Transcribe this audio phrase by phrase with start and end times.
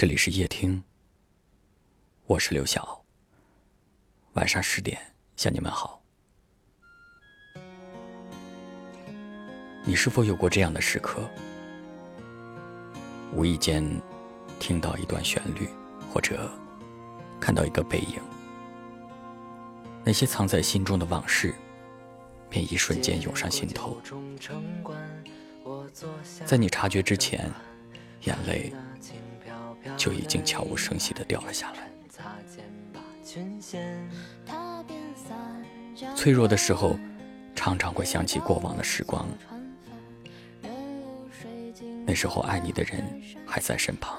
[0.00, 0.82] 这里是夜听，
[2.24, 3.04] 我是刘晓。
[4.32, 4.98] 晚上十点
[5.36, 6.02] 向你们好。
[9.84, 11.28] 你是否有过这样的时刻？
[13.34, 13.84] 无意间
[14.58, 15.68] 听到一段旋律，
[16.10, 16.50] 或者
[17.38, 18.22] 看到一个背影，
[20.02, 21.54] 那些藏在心中的往事，
[22.48, 24.00] 便一瞬间涌上心头。
[26.46, 27.52] 在你察觉之前，
[28.22, 28.72] 眼泪。
[29.96, 31.90] 就已经悄无声息地掉了下来。
[36.16, 36.98] 脆弱的时候，
[37.54, 39.28] 常常会想起过往的时光。
[42.06, 44.18] 那时候爱你的人还在身旁。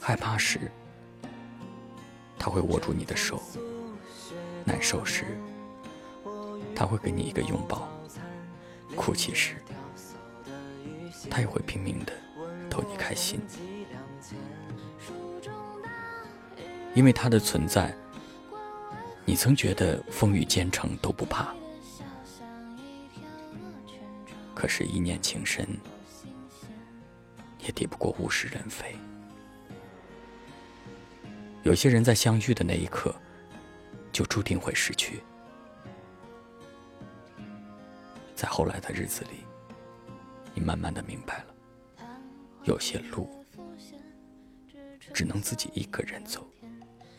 [0.00, 0.70] 害怕时，
[2.38, 3.36] 他会握住你的手；
[4.64, 5.24] 难受时，
[6.76, 7.88] 他会给你一个拥抱；
[8.94, 9.56] 哭泣时，
[11.30, 12.12] 他也会拼命的
[12.68, 13.40] 逗你开心。
[16.94, 17.94] 因为他的存在，
[19.24, 21.52] 你曾觉得风雨兼程都不怕。
[24.54, 25.66] 可是，一念情深，
[27.58, 28.96] 也抵不过物是人非。
[31.64, 33.14] 有些人在相遇的那一刻，
[34.12, 35.20] 就注定会失去。
[38.36, 39.44] 在后来的日子里，
[40.54, 42.06] 你慢慢的明白了，
[42.62, 43.43] 有些路
[45.14, 46.44] 只能自己一个人走。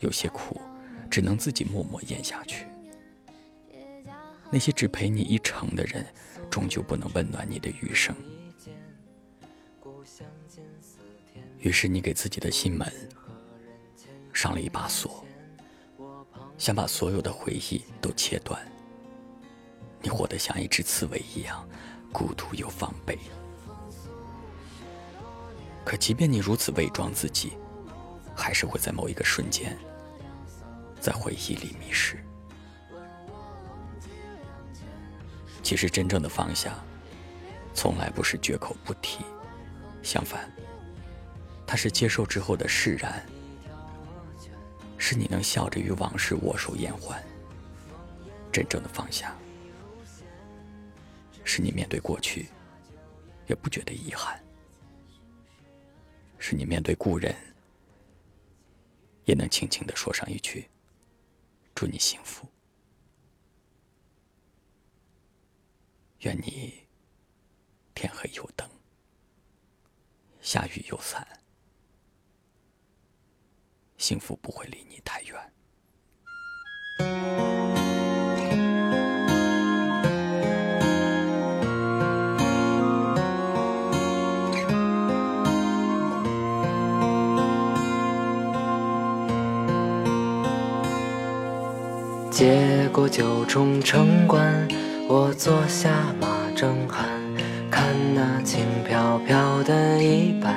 [0.02, 0.62] 有些苦，
[1.10, 2.68] 只能自己默默咽下去。
[4.52, 6.06] 那些只陪你一程的人，
[6.52, 8.14] 终究不能温暖你的余生。
[11.60, 12.92] 于是你给自己的心门
[14.32, 15.26] 上了一把锁，
[16.58, 18.62] 想把所有的回忆都切断。
[20.02, 21.68] 你活得像一只刺猬一样，
[22.12, 23.18] 孤独又防备。
[25.84, 27.54] 可即便你如此伪装自己。
[28.36, 29.78] 还是会在某一个瞬间，
[31.00, 32.18] 在回忆里迷失。
[35.64, 36.76] 其实，真正的放下，
[37.74, 39.26] 从来不是绝口不提，
[40.04, 40.52] 相反，
[41.66, 43.26] 它是接受之后的释然，
[44.98, 47.20] 是你能笑着与往事握手言欢。
[48.52, 49.36] 真正的放下，
[51.44, 52.48] 是你面对过去，
[53.48, 54.40] 也不觉得遗憾，
[56.38, 57.36] 是你面对故人。
[59.26, 60.70] 也能轻轻的说上一句
[61.76, 62.48] ：“祝你幸福。”
[66.22, 66.88] 愿你
[67.94, 68.68] 天黑有灯，
[70.42, 71.28] 下雨有伞，
[73.98, 75.54] 幸福不会离你太远。
[92.36, 94.68] 接过九重城关，
[95.08, 96.96] 我坐下马正酣，
[97.72, 100.52] 看那轻飘飘的衣摆，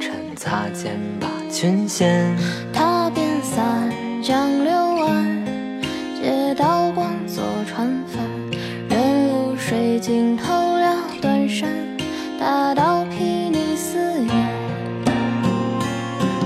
[0.00, 2.36] 趁擦肩把裙掀。
[2.72, 3.90] 踏遍三
[4.22, 4.72] 江六
[5.06, 5.44] 岸，
[6.22, 8.24] 借刀光做船帆，
[8.88, 11.68] 任露水浸透了短衫，
[12.38, 14.48] 大刀劈你思念。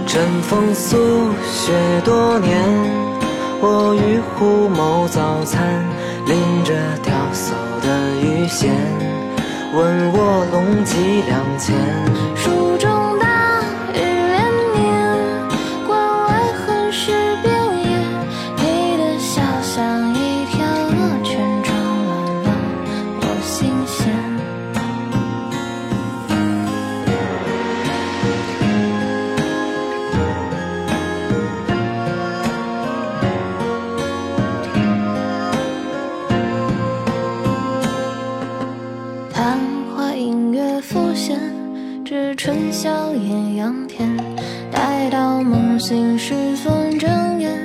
[0.07, 0.97] 枕风宿
[1.43, 1.73] 雪
[2.07, 3.12] 多年。
[3.65, 5.85] 我与虎谋早餐，
[6.27, 8.75] 拎着钓叟的鱼线，
[9.73, 11.73] 问卧龙几两钱。
[12.35, 12.77] 春
[42.83, 44.11] 笑艳阳天，
[44.73, 47.57] 待到梦醒时分睁眼，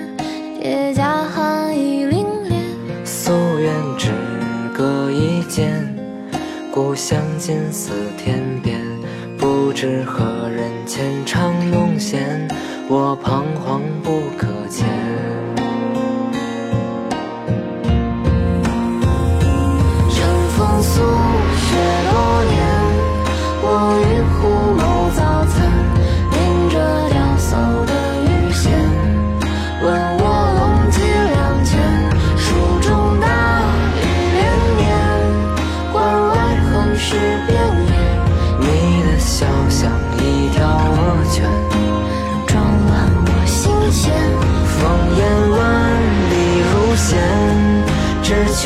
[0.61, 2.53] 铁甲寒意凛冽。
[3.03, 4.11] 夙愿只
[4.75, 5.73] 隔一剑，
[6.71, 8.79] 故乡近似天边。
[9.39, 12.47] 不知何人浅唱弄弦，
[12.87, 14.85] 我彷徨不可前。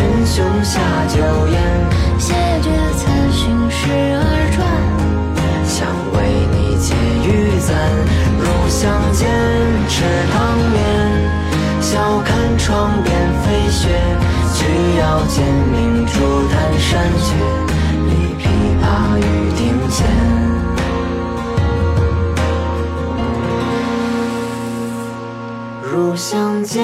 [0.01, 1.61] 心胸下酒宴，
[2.17, 2.33] 谢
[2.63, 3.85] 绝此心事
[4.17, 4.19] 而
[4.55, 4.59] 转，
[5.63, 5.77] 想
[6.13, 6.17] 为
[6.51, 7.69] 你解玉簪。
[8.39, 8.81] 如相
[9.13, 9.29] 见，
[9.87, 10.01] 吃
[10.33, 10.81] 汤面，
[11.81, 13.13] 笑看窗边
[13.43, 13.89] 飞雪，
[14.55, 14.65] 曲
[14.97, 16.17] 腰间明珠
[16.49, 16.89] 弹山
[17.21, 17.29] 雀，
[18.07, 18.11] 立
[18.41, 18.43] 琵
[18.81, 18.83] 琶
[19.19, 19.21] 于
[19.53, 19.61] 庭
[19.91, 19.99] 前。
[25.83, 26.83] 如相见，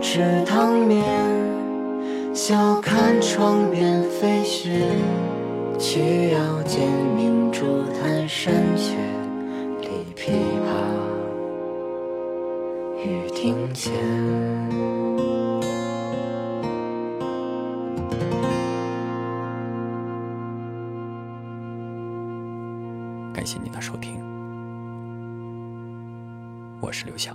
[0.00, 1.23] 吃汤面。
[2.46, 4.86] 笑看窗边飞雪，
[5.78, 6.86] 曲腰间
[7.16, 7.64] 明珠
[7.94, 8.98] 弹山雀，
[9.80, 10.30] 立琵
[10.60, 10.68] 琶
[13.02, 13.94] 于庭前。
[23.32, 24.22] 感谢您的收听，
[26.82, 27.34] 我是刘晓。